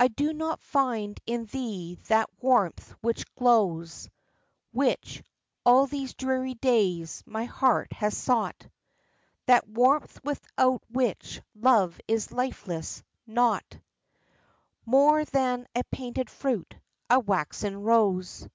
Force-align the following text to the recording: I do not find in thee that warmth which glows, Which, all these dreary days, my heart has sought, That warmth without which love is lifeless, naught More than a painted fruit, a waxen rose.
I 0.00 0.08
do 0.08 0.32
not 0.32 0.58
find 0.60 1.20
in 1.26 1.44
thee 1.46 2.00
that 2.08 2.28
warmth 2.42 2.90
which 3.02 3.32
glows, 3.36 4.08
Which, 4.72 5.22
all 5.64 5.86
these 5.86 6.12
dreary 6.14 6.54
days, 6.54 7.22
my 7.24 7.44
heart 7.44 7.92
has 7.92 8.16
sought, 8.16 8.66
That 9.46 9.68
warmth 9.68 10.18
without 10.24 10.82
which 10.90 11.40
love 11.54 12.00
is 12.08 12.32
lifeless, 12.32 13.04
naught 13.28 13.78
More 14.84 15.24
than 15.24 15.68
a 15.76 15.84
painted 15.84 16.28
fruit, 16.30 16.74
a 17.08 17.20
waxen 17.20 17.80
rose. 17.80 18.48